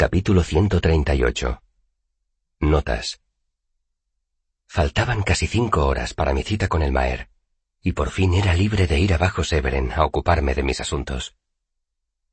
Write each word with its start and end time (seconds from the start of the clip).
Capítulo 0.00 0.42
138 0.42 1.62
Notas 2.60 3.20
Faltaban 4.66 5.22
casi 5.22 5.46
cinco 5.46 5.84
horas 5.84 6.14
para 6.14 6.32
mi 6.32 6.42
cita 6.42 6.68
con 6.68 6.80
el 6.80 6.90
Maer, 6.90 7.28
y 7.82 7.92
por 7.92 8.08
fin 8.08 8.32
era 8.32 8.54
libre 8.54 8.86
de 8.86 8.98
ir 8.98 9.12
abajo 9.12 9.44
Severen 9.44 9.92
a 9.92 10.06
ocuparme 10.06 10.54
de 10.54 10.62
mis 10.62 10.80
asuntos. 10.80 11.36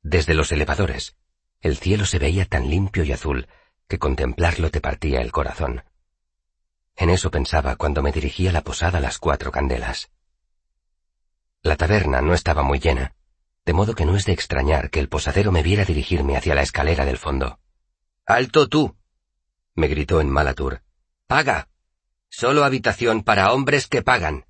Desde 0.00 0.32
los 0.32 0.50
elevadores, 0.50 1.18
el 1.60 1.76
cielo 1.76 2.06
se 2.06 2.18
veía 2.18 2.46
tan 2.46 2.70
limpio 2.70 3.04
y 3.04 3.12
azul 3.12 3.46
que 3.86 3.98
contemplarlo 3.98 4.70
te 4.70 4.80
partía 4.80 5.20
el 5.20 5.30
corazón. 5.30 5.84
En 6.96 7.10
eso 7.10 7.30
pensaba 7.30 7.76
cuando 7.76 8.02
me 8.02 8.12
dirigí 8.12 8.48
a 8.48 8.52
la 8.52 8.62
posada 8.62 8.98
las 8.98 9.18
cuatro 9.18 9.52
candelas. 9.52 10.10
La 11.60 11.76
taberna 11.76 12.22
no 12.22 12.32
estaba 12.32 12.62
muy 12.62 12.78
llena, 12.78 13.14
de 13.68 13.74
modo 13.74 13.94
que 13.94 14.06
no 14.06 14.16
es 14.16 14.24
de 14.24 14.32
extrañar 14.32 14.88
que 14.88 14.98
el 14.98 15.10
posadero 15.10 15.52
me 15.52 15.62
viera 15.62 15.84
dirigirme 15.84 16.38
hacia 16.38 16.54
la 16.54 16.62
escalera 16.62 17.04
del 17.04 17.18
fondo. 17.18 17.60
¡Alto 18.24 18.66
tú! 18.66 18.96
me 19.74 19.88
gritó 19.88 20.22
en 20.22 20.30
Malatur. 20.30 20.80
¡Paga! 21.26 21.68
Solo 22.30 22.64
habitación 22.64 23.22
para 23.22 23.52
hombres 23.52 23.86
que 23.86 24.00
pagan. 24.00 24.46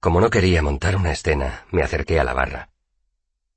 Como 0.00 0.20
no 0.20 0.30
quería 0.30 0.62
montar 0.62 0.96
una 0.96 1.12
escena, 1.12 1.64
me 1.70 1.84
acerqué 1.84 2.18
a 2.18 2.24
la 2.24 2.34
barra. 2.34 2.70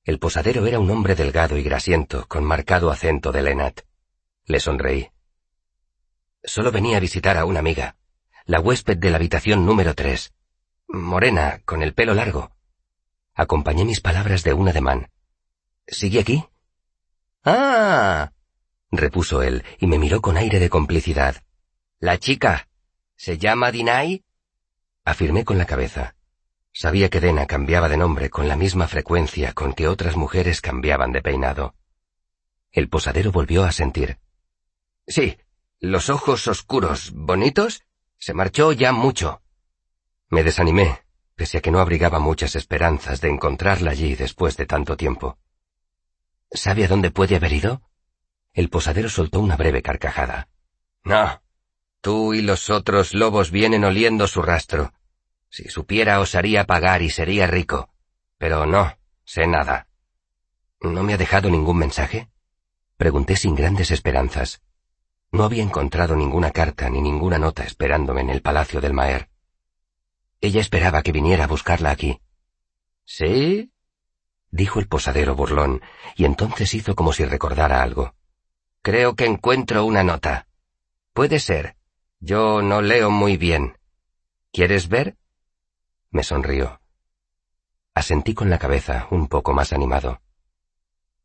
El 0.03 0.19
posadero 0.19 0.67
era 0.67 0.79
un 0.79 0.91
hombre 0.91 1.15
delgado 1.15 1.57
y 1.57 1.63
grasiento, 1.63 2.27
con 2.27 2.43
marcado 2.43 2.91
acento 2.91 3.31
de 3.31 3.41
Lenat. 3.41 3.81
Le 4.45 4.59
sonreí. 4.59 5.09
Solo 6.43 6.71
venía 6.71 6.97
a 6.97 6.99
visitar 6.99 7.35
a 7.35 7.45
una 7.45 7.61
amiga, 7.61 7.95
la 8.45 8.59
huésped 8.59 8.97
de 8.97 9.09
la 9.09 9.15
habitación 9.15 9.65
número 9.65 9.95
tres. 9.95 10.35
Morena, 10.87 11.61
con 11.65 11.81
el 11.81 11.95
pelo 11.95 12.13
largo. 12.13 12.51
Acompañé 13.33 13.85
mis 13.85 14.01
palabras 14.01 14.43
de 14.43 14.53
un 14.53 14.69
ademán. 14.69 15.09
¿Sigue 15.87 16.19
aquí? 16.19 16.45
Ah, 17.43 18.31
repuso 18.91 19.41
él 19.41 19.63
y 19.79 19.87
me 19.87 19.97
miró 19.97 20.21
con 20.21 20.37
aire 20.37 20.59
de 20.59 20.69
complicidad. 20.69 21.43
La 21.99 22.17
chica. 22.17 22.67
¿Se 23.15 23.37
llama 23.37 23.71
Dinay? 23.71 24.23
Afirmé 25.05 25.45
con 25.45 25.57
la 25.57 25.65
cabeza. 25.65 26.15
Sabía 26.73 27.09
que 27.09 27.19
Dena 27.19 27.47
cambiaba 27.47 27.89
de 27.89 27.97
nombre 27.97 28.29
con 28.29 28.47
la 28.47 28.55
misma 28.55 28.87
frecuencia 28.87 29.53
con 29.53 29.73
que 29.73 29.87
otras 29.87 30.15
mujeres 30.15 30.61
cambiaban 30.61 31.11
de 31.11 31.21
peinado. 31.21 31.75
El 32.71 32.89
posadero 32.89 33.31
volvió 33.31 33.65
a 33.65 33.71
sentir. 33.71 34.19
Sí, 35.05 35.37
los 35.79 36.09
ojos 36.09 36.47
oscuros, 36.47 37.11
bonitos, 37.13 37.83
se 38.17 38.33
marchó 38.33 38.71
ya 38.71 38.91
mucho. 38.91 39.41
Me 40.29 40.43
desanimé, 40.43 41.01
pese 41.41 41.57
a 41.57 41.61
que 41.61 41.71
no 41.71 41.79
abrigaba 41.79 42.19
muchas 42.19 42.55
esperanzas 42.55 43.19
de 43.19 43.27
encontrarla 43.27 43.89
allí 43.89 44.13
después 44.13 44.57
de 44.57 44.67
tanto 44.67 44.95
tiempo. 44.95 45.39
¿Sabe 46.51 46.85
a 46.85 46.87
dónde 46.87 47.09
puede 47.09 47.35
haber 47.35 47.51
ido? 47.51 47.81
El 48.53 48.69
posadero 48.69 49.09
soltó 49.09 49.39
una 49.39 49.57
breve 49.57 49.81
carcajada. 49.81 50.49
No. 51.03 51.41
Tú 51.99 52.35
y 52.35 52.43
los 52.43 52.69
otros 52.69 53.15
lobos 53.15 53.49
vienen 53.49 53.83
oliendo 53.85 54.27
su 54.27 54.43
rastro. 54.43 54.93
Si 55.49 55.67
supiera 55.67 56.19
os 56.19 56.35
haría 56.35 56.67
pagar 56.67 57.01
y 57.01 57.09
sería 57.09 57.47
rico. 57.47 57.89
Pero 58.37 58.67
no, 58.67 58.99
sé 59.23 59.47
nada. 59.47 59.87
¿No 60.79 61.01
me 61.01 61.15
ha 61.15 61.17
dejado 61.17 61.49
ningún 61.49 61.79
mensaje? 61.79 62.29
Pregunté 62.97 63.35
sin 63.35 63.55
grandes 63.55 63.89
esperanzas. 63.89 64.61
No 65.31 65.43
había 65.43 65.63
encontrado 65.63 66.15
ninguna 66.15 66.51
carta 66.51 66.87
ni 66.87 67.01
ninguna 67.01 67.39
nota 67.39 67.63
esperándome 67.63 68.21
en 68.21 68.29
el 68.29 68.43
palacio 68.43 68.79
del 68.79 68.93
Maer. 68.93 69.30
Ella 70.41 70.59
esperaba 70.59 71.03
que 71.03 71.11
viniera 71.11 71.45
a 71.45 71.47
buscarla 71.47 71.91
aquí. 71.91 72.19
¿Sí? 73.05 73.71
dijo 74.49 74.79
el 74.79 74.87
posadero 74.87 75.35
burlón, 75.35 75.81
y 76.15 76.25
entonces 76.25 76.73
hizo 76.73 76.95
como 76.95 77.13
si 77.13 77.23
recordara 77.23 77.81
algo. 77.81 78.15
Creo 78.81 79.15
que 79.15 79.25
encuentro 79.25 79.85
una 79.85 80.03
nota. 80.03 80.47
Puede 81.13 81.39
ser. 81.39 81.77
Yo 82.19 82.61
no 82.61 82.81
leo 82.81 83.09
muy 83.09 83.37
bien. 83.37 83.77
¿Quieres 84.51 84.89
ver? 84.89 85.15
Me 86.09 86.23
sonrió. 86.23 86.81
Asentí 87.93 88.33
con 88.33 88.49
la 88.49 88.59
cabeza, 88.59 89.07
un 89.11 89.27
poco 89.27 89.53
más 89.53 89.73
animado. 89.73 90.21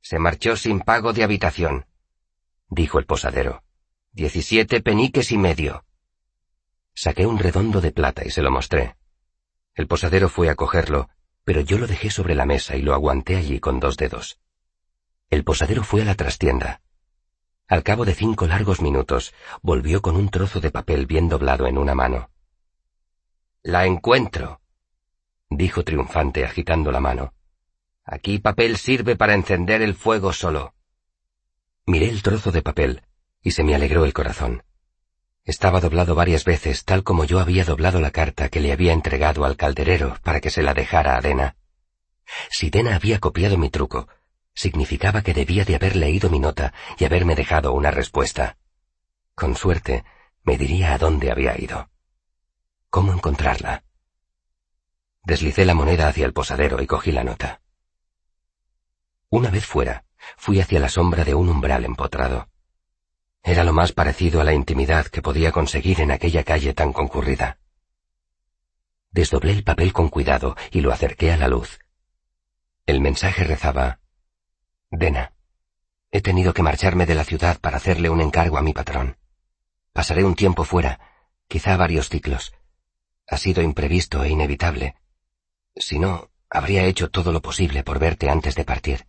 Se 0.00 0.18
marchó 0.18 0.56
sin 0.56 0.80
pago 0.80 1.12
de 1.12 1.24
habitación, 1.24 1.86
dijo 2.68 2.98
el 2.98 3.06
posadero. 3.06 3.62
Diecisiete 4.12 4.80
peniques 4.80 5.32
y 5.32 5.38
medio. 5.38 5.84
Saqué 6.94 7.26
un 7.26 7.38
redondo 7.38 7.80
de 7.80 7.92
plata 7.92 8.24
y 8.24 8.30
se 8.30 8.42
lo 8.42 8.50
mostré. 8.50 8.95
El 9.76 9.86
posadero 9.86 10.28
fue 10.28 10.50
a 10.50 10.56
cogerlo, 10.56 11.08
pero 11.44 11.60
yo 11.60 11.78
lo 11.78 11.86
dejé 11.86 12.10
sobre 12.10 12.34
la 12.34 12.46
mesa 12.46 12.74
y 12.74 12.82
lo 12.82 12.94
aguanté 12.94 13.36
allí 13.36 13.60
con 13.60 13.78
dos 13.78 13.96
dedos. 13.96 14.40
El 15.30 15.44
posadero 15.44 15.84
fue 15.84 16.02
a 16.02 16.04
la 16.04 16.16
trastienda, 16.16 16.80
al 17.68 17.82
cabo 17.82 18.04
de 18.04 18.14
cinco 18.14 18.46
largos 18.46 18.80
minutos, 18.80 19.34
volvió 19.60 20.00
con 20.00 20.14
un 20.14 20.28
trozo 20.28 20.60
de 20.60 20.70
papel 20.70 21.06
bien 21.06 21.28
doblado 21.28 21.66
en 21.66 21.78
una 21.78 21.96
mano. 21.96 22.30
La 23.64 23.86
encuentro, 23.86 24.60
dijo 25.50 25.82
triunfante 25.82 26.44
agitando 26.44 26.92
la 26.92 27.00
mano. 27.00 27.34
Aquí 28.04 28.38
papel 28.38 28.76
sirve 28.76 29.16
para 29.16 29.34
encender 29.34 29.82
el 29.82 29.96
fuego 29.96 30.32
solo. 30.32 30.74
Miré 31.86 32.08
el 32.08 32.22
trozo 32.22 32.52
de 32.52 32.62
papel, 32.62 33.02
y 33.42 33.50
se 33.50 33.64
me 33.64 33.74
alegró 33.74 34.04
el 34.04 34.12
corazón. 34.12 34.62
Estaba 35.46 35.80
doblado 35.80 36.16
varias 36.16 36.44
veces, 36.44 36.84
tal 36.84 37.04
como 37.04 37.24
yo 37.24 37.38
había 37.38 37.64
doblado 37.64 38.00
la 38.00 38.10
carta 38.10 38.48
que 38.48 38.58
le 38.58 38.72
había 38.72 38.92
entregado 38.92 39.44
al 39.44 39.56
calderero 39.56 40.16
para 40.24 40.40
que 40.40 40.50
se 40.50 40.60
la 40.60 40.74
dejara 40.74 41.16
a 41.16 41.20
Dena. 41.20 41.56
Si 42.50 42.68
Dena 42.68 42.96
había 42.96 43.20
copiado 43.20 43.56
mi 43.56 43.70
truco, 43.70 44.08
significaba 44.54 45.22
que 45.22 45.34
debía 45.34 45.64
de 45.64 45.76
haber 45.76 45.94
leído 45.94 46.30
mi 46.30 46.40
nota 46.40 46.74
y 46.98 47.04
haberme 47.04 47.36
dejado 47.36 47.74
una 47.74 47.92
respuesta. 47.92 48.58
Con 49.36 49.54
suerte, 49.54 50.04
me 50.42 50.58
diría 50.58 50.94
a 50.94 50.98
dónde 50.98 51.30
había 51.30 51.56
ido. 51.60 51.90
¿Cómo 52.90 53.12
encontrarla? 53.12 53.84
Deslicé 55.22 55.64
la 55.64 55.74
moneda 55.74 56.08
hacia 56.08 56.26
el 56.26 56.32
posadero 56.32 56.82
y 56.82 56.88
cogí 56.88 57.12
la 57.12 57.22
nota. 57.22 57.60
Una 59.28 59.50
vez 59.50 59.64
fuera, 59.64 60.06
fui 60.36 60.60
hacia 60.60 60.80
la 60.80 60.88
sombra 60.88 61.22
de 61.22 61.36
un 61.36 61.48
umbral 61.48 61.84
empotrado. 61.84 62.48
Era 63.46 63.62
lo 63.62 63.72
más 63.72 63.92
parecido 63.92 64.40
a 64.40 64.44
la 64.44 64.54
intimidad 64.54 65.06
que 65.06 65.22
podía 65.22 65.52
conseguir 65.52 66.00
en 66.00 66.10
aquella 66.10 66.42
calle 66.42 66.74
tan 66.74 66.92
concurrida. 66.92 67.58
Desdoblé 69.12 69.52
el 69.52 69.62
papel 69.62 69.92
con 69.92 70.08
cuidado 70.08 70.56
y 70.72 70.80
lo 70.80 70.92
acerqué 70.92 71.30
a 71.30 71.36
la 71.36 71.46
luz. 71.46 71.78
El 72.86 73.00
mensaje 73.00 73.44
rezaba 73.44 74.00
Dena, 74.90 75.32
he 76.10 76.22
tenido 76.22 76.52
que 76.54 76.64
marcharme 76.64 77.06
de 77.06 77.14
la 77.14 77.22
ciudad 77.22 77.60
para 77.60 77.76
hacerle 77.76 78.10
un 78.10 78.20
encargo 78.20 78.58
a 78.58 78.62
mi 78.62 78.72
patrón. 78.72 79.16
Pasaré 79.92 80.24
un 80.24 80.34
tiempo 80.34 80.64
fuera, 80.64 80.98
quizá 81.46 81.76
varios 81.76 82.08
ciclos. 82.08 82.52
Ha 83.28 83.36
sido 83.36 83.62
imprevisto 83.62 84.24
e 84.24 84.28
inevitable. 84.28 84.96
Si 85.76 86.00
no, 86.00 86.30
habría 86.50 86.82
hecho 86.82 87.10
todo 87.10 87.30
lo 87.30 87.42
posible 87.42 87.84
por 87.84 88.00
verte 88.00 88.28
antes 88.28 88.56
de 88.56 88.64
partir. 88.64 89.06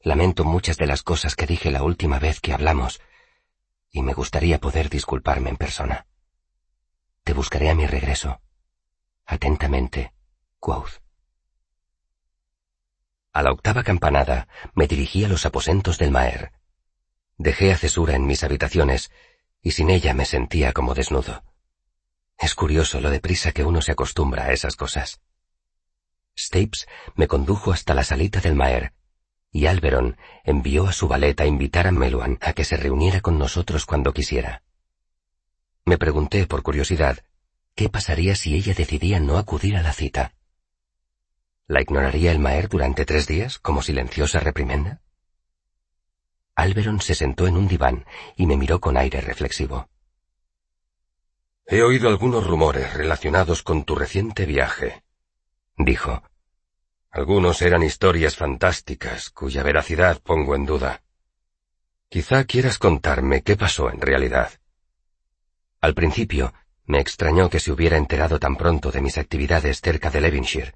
Lamento 0.00 0.44
muchas 0.44 0.76
de 0.76 0.88
las 0.88 1.04
cosas 1.04 1.36
que 1.36 1.46
dije 1.46 1.70
la 1.70 1.84
última 1.84 2.18
vez 2.18 2.40
que 2.40 2.52
hablamos, 2.52 3.00
y 3.92 4.02
me 4.02 4.14
gustaría 4.14 4.58
poder 4.58 4.88
disculparme 4.88 5.50
en 5.50 5.58
persona. 5.58 6.06
Te 7.24 7.34
buscaré 7.34 7.68
a 7.68 7.74
mi 7.74 7.86
regreso. 7.86 8.40
Atentamente, 9.26 10.14
Quoth. 10.58 11.02
A 13.34 13.42
la 13.42 13.52
octava 13.52 13.82
campanada 13.84 14.48
me 14.74 14.86
dirigí 14.88 15.24
a 15.24 15.28
los 15.28 15.46
aposentos 15.46 15.98
del 15.98 16.10
Maer. 16.10 16.52
Dejé 17.36 17.72
a 17.72 17.76
Cesura 17.76 18.14
en 18.14 18.26
mis 18.26 18.42
habitaciones 18.44 19.10
y 19.60 19.72
sin 19.72 19.90
ella 19.90 20.14
me 20.14 20.24
sentía 20.24 20.72
como 20.72 20.94
desnudo. 20.94 21.44
Es 22.38 22.54
curioso 22.54 23.00
lo 23.00 23.10
deprisa 23.10 23.52
que 23.52 23.64
uno 23.64 23.82
se 23.82 23.92
acostumbra 23.92 24.44
a 24.44 24.52
esas 24.52 24.74
cosas. 24.74 25.20
Stapes 26.36 26.88
me 27.14 27.28
condujo 27.28 27.72
hasta 27.72 27.94
la 27.94 28.04
salita 28.04 28.40
del 28.40 28.54
Maer 28.54 28.94
y 29.52 29.66
Alberon 29.66 30.16
envió 30.44 30.88
a 30.88 30.92
su 30.92 31.06
valet 31.06 31.38
a 31.40 31.46
invitar 31.46 31.86
a 31.86 31.92
Meluan 31.92 32.38
a 32.40 32.54
que 32.54 32.64
se 32.64 32.78
reuniera 32.78 33.20
con 33.20 33.38
nosotros 33.38 33.84
cuando 33.84 34.14
quisiera. 34.14 34.62
Me 35.84 35.98
pregunté, 35.98 36.46
por 36.46 36.62
curiosidad, 36.62 37.18
qué 37.74 37.90
pasaría 37.90 38.34
si 38.34 38.54
ella 38.54 38.72
decidía 38.72 39.20
no 39.20 39.36
acudir 39.36 39.76
a 39.76 39.82
la 39.82 39.92
cita. 39.92 40.34
¿La 41.66 41.82
ignoraría 41.82 42.32
el 42.32 42.38
Maer 42.38 42.68
durante 42.68 43.04
tres 43.04 43.26
días 43.26 43.58
como 43.58 43.82
silenciosa 43.82 44.40
reprimenda? 44.40 45.02
Alberon 46.54 47.00
se 47.00 47.14
sentó 47.14 47.46
en 47.46 47.56
un 47.56 47.68
diván 47.68 48.06
y 48.36 48.46
me 48.46 48.56
miró 48.56 48.80
con 48.80 48.96
aire 48.96 49.20
reflexivo. 49.20 49.88
He 51.66 51.82
oído 51.82 52.08
algunos 52.08 52.46
rumores 52.46 52.94
relacionados 52.94 53.62
con 53.62 53.84
tu 53.84 53.94
reciente 53.94 54.46
viaje, 54.46 55.04
dijo. 55.76 56.22
Algunos 57.12 57.60
eran 57.60 57.82
historias 57.82 58.36
fantásticas 58.36 59.28
cuya 59.28 59.62
veracidad 59.62 60.22
pongo 60.22 60.56
en 60.56 60.64
duda. 60.64 61.02
Quizá 62.08 62.44
quieras 62.44 62.78
contarme 62.78 63.42
qué 63.42 63.54
pasó 63.54 63.90
en 63.90 64.00
realidad. 64.00 64.50
Al 65.82 65.94
principio, 65.94 66.54
me 66.86 67.00
extrañó 67.00 67.50
que 67.50 67.60
se 67.60 67.70
hubiera 67.70 67.98
enterado 67.98 68.40
tan 68.40 68.56
pronto 68.56 68.90
de 68.90 69.02
mis 69.02 69.18
actividades 69.18 69.82
cerca 69.82 70.10
de 70.10 70.22
Levinshire. 70.22 70.72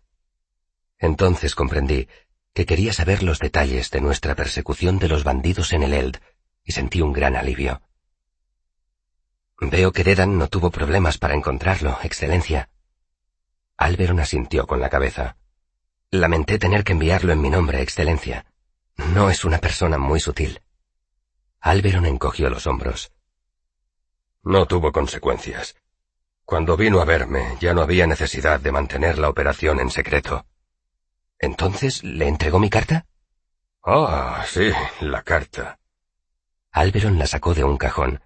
Entonces 0.98 1.54
comprendí 1.54 2.06
que 2.52 2.66
quería 2.66 2.92
saber 2.92 3.22
los 3.22 3.38
detalles 3.38 3.90
de 3.90 4.02
nuestra 4.02 4.34
persecución 4.34 4.98
de 4.98 5.08
los 5.08 5.24
bandidos 5.24 5.72
en 5.72 5.84
el 5.84 5.94
Eld, 5.94 6.20
y 6.64 6.72
sentí 6.72 7.00
un 7.00 7.14
gran 7.14 7.34
alivio. 7.34 7.80
Veo 9.58 9.90
que 9.90 10.04
Dedan 10.04 10.36
no 10.36 10.48
tuvo 10.48 10.70
problemas 10.70 11.16
para 11.16 11.34
encontrarlo, 11.34 11.98
Excelencia. 12.02 12.68
Alberon 13.78 14.20
asintió 14.20 14.66
con 14.66 14.80
la 14.80 14.90
cabeza. 14.90 15.38
Lamenté 16.10 16.58
tener 16.58 16.84
que 16.84 16.92
enviarlo 16.92 17.32
en 17.32 17.40
mi 17.40 17.50
nombre, 17.50 17.82
Excelencia. 17.82 18.46
No 18.96 19.28
es 19.28 19.44
una 19.44 19.58
persona 19.58 19.98
muy 19.98 20.20
sutil. 20.20 20.62
Alberon 21.60 22.06
encogió 22.06 22.48
los 22.48 22.66
hombros. 22.66 23.12
No 24.42 24.66
tuvo 24.66 24.92
consecuencias. 24.92 25.74
Cuando 26.44 26.76
vino 26.76 27.00
a 27.00 27.04
verme, 27.04 27.56
ya 27.60 27.74
no 27.74 27.82
había 27.82 28.06
necesidad 28.06 28.60
de 28.60 28.70
mantener 28.70 29.18
la 29.18 29.28
operación 29.28 29.80
en 29.80 29.90
secreto. 29.90 30.46
¿Entonces 31.40 32.04
le 32.04 32.28
entregó 32.28 32.60
mi 32.60 32.70
carta? 32.70 33.06
Ah, 33.82 34.44
sí, 34.48 34.70
la 35.00 35.22
carta. 35.22 35.80
Alberon 36.70 37.18
la 37.18 37.26
sacó 37.26 37.52
de 37.52 37.64
un 37.64 37.76
cajón. 37.76 38.22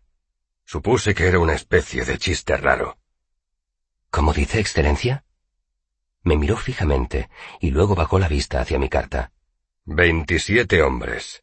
Supuse 0.65 1.15
que 1.15 1.29
era 1.29 1.38
una 1.38 1.55
especie 1.55 2.05
de 2.05 2.19
chiste 2.19 2.56
raro. 2.59 2.99
¿Cómo 4.11 4.35
dice, 4.35 4.61
Excelencia? 4.61 5.25
Me 6.22 6.37
miró 6.37 6.56
fijamente 6.56 7.31
y 7.61 7.70
luego 7.70 7.94
bajó 7.94 8.19
la 8.19 8.28
vista 8.28 8.61
hacia 8.61 8.78
mi 8.78 8.88
carta. 8.88 9.32
Veintisiete 9.84 10.82
hombres. 10.82 11.43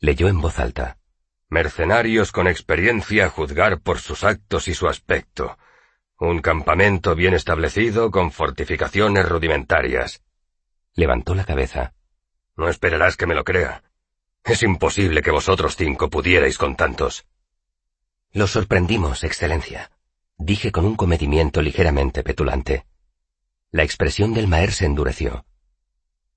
Leyó 0.00 0.28
en 0.28 0.40
voz 0.40 0.58
alta. 0.58 0.98
Mercenarios 1.50 2.32
con 2.32 2.46
experiencia 2.46 3.26
a 3.26 3.30
juzgar 3.30 3.80
por 3.80 3.98
sus 3.98 4.24
actos 4.24 4.68
y 4.68 4.74
su 4.74 4.88
aspecto. 4.88 5.58
Un 6.18 6.40
campamento 6.40 7.14
bien 7.14 7.34
establecido 7.34 8.10
con 8.10 8.32
fortificaciones 8.32 9.28
rudimentarias. 9.28 10.22
Levantó 10.94 11.34
la 11.34 11.44
cabeza. 11.44 11.94
No 12.56 12.68
esperarás 12.68 13.16
que 13.16 13.26
me 13.26 13.34
lo 13.34 13.44
crea. 13.44 13.82
Es 14.44 14.62
imposible 14.62 15.22
que 15.22 15.30
vosotros 15.30 15.76
cinco 15.76 16.10
pudierais 16.10 16.58
con 16.58 16.74
tantos. 16.74 17.26
Lo 18.32 18.46
sorprendimos, 18.46 19.24
Excelencia, 19.24 19.90
dije 20.36 20.72
con 20.72 20.84
un 20.84 20.96
comedimiento 20.96 21.62
ligeramente 21.62 22.22
petulante. 22.22 22.86
La 23.70 23.82
expresión 23.82 24.32
del 24.32 24.48
Maer 24.48 24.72
se 24.72 24.86
endureció. 24.86 25.44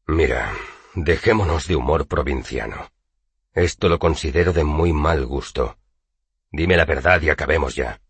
Mira, 0.05 0.51
dejémonos 0.95 1.65
de 1.65 1.77
humor 1.77 2.05
provinciano. 2.05 2.91
Esto 3.53 3.87
lo 3.87 3.99
considero 3.99 4.51
de 4.51 4.65
muy 4.65 4.91
mal 4.91 5.25
gusto. 5.25 5.77
Dime 6.51 6.75
la 6.75 6.83
verdad 6.83 7.21
y 7.21 7.29
acabemos 7.29 7.75
ya. 7.75 8.01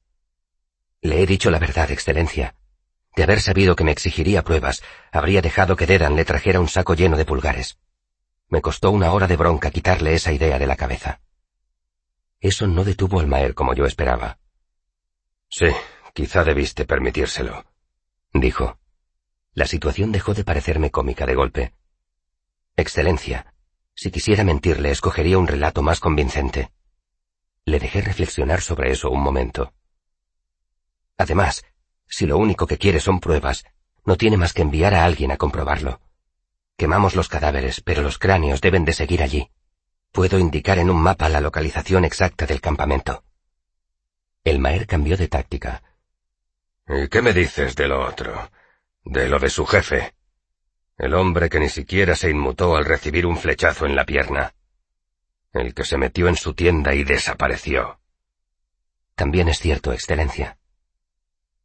Le 1.02 1.22
he 1.22 1.28
dicho 1.28 1.52
la 1.52 1.60
verdad, 1.60 1.92
Excelencia. 1.92 2.56
De 3.16 3.22
haber 3.22 3.42
sabido 3.42 3.76
que 3.76 3.84
me 3.84 3.92
exigiría 3.92 4.44
pruebas, 4.44 4.82
habría 5.12 5.44
dejado 5.44 5.76
que 5.76 5.86
Dedan 5.86 6.16
le 6.16 6.26
trajera 6.26 6.60
un 6.60 6.68
saco 6.68 6.96
lleno 6.96 7.16
de 7.16 7.26
pulgares. 7.26 7.78
Me 8.48 8.62
costó 8.62 8.90
una 8.90 9.12
hora 9.14 9.28
de 9.28 9.38
bronca 9.38 9.70
quitarle 9.70 10.16
esa 10.16 10.32
idea 10.32 10.58
de 10.58 10.66
la 10.66 10.76
cabeza. 10.76 11.22
Eso 12.40 12.66
no 12.66 12.84
detuvo 12.84 13.20
al 13.20 13.28
Maer 13.28 13.54
como 13.54 13.76
yo 13.76 13.86
esperaba. 13.86 14.40
Sí, 15.48 15.68
quizá 16.14 16.44
debiste 16.44 16.86
permitírselo, 16.86 17.66
dijo. 18.34 18.81
La 19.54 19.66
situación 19.66 20.12
dejó 20.12 20.34
de 20.34 20.46
parecerme 20.46 20.92
cómica 20.92 21.26
de 21.26 21.36
golpe. 21.36 21.74
Excelencia, 22.78 23.54
si 23.94 24.10
quisiera 24.10 24.44
mentirle, 24.44 24.92
escogería 24.92 25.38
un 25.38 25.48
relato 25.48 25.82
más 25.82 26.00
convincente. 26.00 26.72
Le 27.66 27.80
dejé 27.80 28.02
reflexionar 28.02 28.62
sobre 28.62 28.92
eso 28.92 29.10
un 29.10 29.22
momento. 29.22 29.74
Además, 31.18 31.66
si 32.08 32.26
lo 32.26 32.38
único 32.38 32.66
que 32.66 32.78
quiere 32.78 33.00
son 33.00 33.20
pruebas, 33.20 33.66
no 34.06 34.16
tiene 34.16 34.38
más 34.38 34.54
que 34.54 34.62
enviar 34.62 34.96
a 34.96 35.04
alguien 35.04 35.32
a 35.32 35.38
comprobarlo. 35.38 36.00
Quemamos 36.78 37.16
los 37.16 37.28
cadáveres, 37.28 37.82
pero 37.82 38.02
los 38.02 38.18
cráneos 38.18 38.62
deben 38.62 38.86
de 38.86 38.94
seguir 38.94 39.22
allí. 39.22 39.52
Puedo 40.12 40.40
indicar 40.40 40.80
en 40.80 40.90
un 40.90 41.02
mapa 41.02 41.30
la 41.30 41.42
localización 41.42 42.06
exacta 42.06 42.46
del 42.46 42.62
campamento. 42.62 43.24
El 44.44 44.60
Maer 44.60 44.88
cambió 44.88 45.18
de 45.18 45.28
táctica. 45.28 45.84
¿Y 46.88 47.08
qué 47.10 47.22
me 47.22 47.34
dices 47.34 47.76
de 47.76 47.88
lo 47.88 48.04
otro? 48.04 48.50
De 49.04 49.28
lo 49.28 49.40
de 49.40 49.50
su 49.50 49.66
jefe. 49.66 50.14
El 50.98 51.14
hombre 51.14 51.50
que 51.50 51.60
ni 51.60 51.70
siquiera 51.70 52.16
se 52.16 52.30
inmutó 52.30 52.76
al 52.76 52.86
recibir 52.86 53.26
un 53.26 53.38
flechazo 53.38 53.86
en 53.86 53.96
la 53.96 54.06
pierna. 54.06 54.54
El 55.52 55.74
que 55.74 55.84
se 55.84 55.98
metió 55.98 56.28
en 56.28 56.36
su 56.36 56.54
tienda 56.54 56.94
y 56.94 57.04
desapareció. 57.04 58.00
También 59.16 59.50
es 59.50 59.60
cierto, 59.60 59.92
Excelencia. 59.94 60.58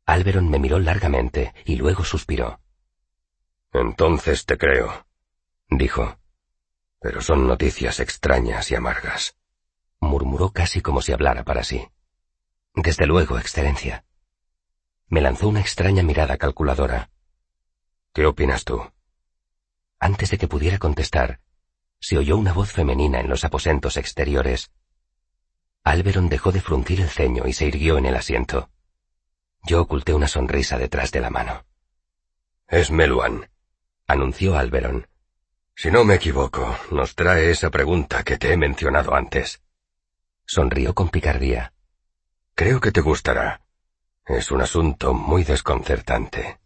Alberon 0.06 0.49
me 0.49 0.59
miró 0.59 0.79
largamente 0.79 1.55
y 1.65 1.77
luego 1.77 2.05
suspiró. 2.05 2.61
Entonces 3.73 4.47
te 4.47 4.56
creo, 4.56 5.06
dijo. 5.69 6.19
Pero 7.00 7.21
son 7.21 7.47
noticias 7.47 8.00
extrañas 8.00 8.71
y 8.71 8.75
amargas. 8.75 9.37
Murmuró 10.00 10.50
casi 10.50 10.81
como 10.81 11.03
si 11.03 11.12
hablara 11.12 11.44
para 11.44 11.62
sí. 11.62 11.89
Desde 12.75 13.06
luego, 13.06 13.39
Excelencia. 13.39 14.05
Me 15.09 15.21
lanzó 15.21 15.49
una 15.49 15.61
extraña 15.61 16.03
mirada 16.03 16.37
calculadora. 16.37 17.11
¿Qué 18.17 18.25
opinas 18.25 18.65
tú? 18.65 18.83
Antes 20.01 20.31
de 20.31 20.39
que 20.39 20.49
pudiera 20.49 20.79
contestar, 20.79 21.41
se 22.01 22.17
oyó 22.17 22.39
una 22.39 22.55
voz 22.55 22.73
femenina 22.73 23.21
en 23.21 23.29
los 23.29 23.45
aposentos 23.45 23.99
exteriores. 23.99 24.71
Alberon 25.85 26.31
dejó 26.31 26.51
de 26.51 26.63
fruncir 26.63 27.03
el 27.03 27.11
ceño 27.11 27.47
y 27.47 27.53
se 27.53 27.67
irguió 27.67 27.99
en 27.99 28.07
el 28.07 28.17
asiento. 28.17 28.71
Yo 29.65 29.83
oculté 29.83 30.15
una 30.15 30.29
sonrisa 30.29 30.79
detrás 30.79 31.13
de 31.13 31.21
la 31.21 31.29
mano. 31.29 31.67
Es 32.67 32.91
Meluan, 32.91 33.51
anunció 34.07 34.57
Alberon. 34.57 35.07
Si 35.75 35.91
no 35.91 36.03
me 36.03 36.15
equivoco, 36.15 36.75
nos 36.93 37.15
trae 37.17 37.51
esa 37.51 37.69
pregunta 37.69 38.23
que 38.23 38.39
te 38.39 38.51
he 38.51 38.57
mencionado 38.57 39.15
antes. 39.15 39.61
Sonrió 40.47 40.95
con 40.95 41.11
picardía. 41.11 41.75
Creo 42.55 42.81
que 42.81 42.93
te 42.93 43.03
gustará. 43.03 43.61
Es 44.25 44.51
un 44.51 44.63
asunto 44.63 45.13
muy 45.13 45.45
desconcertante. 45.45 46.61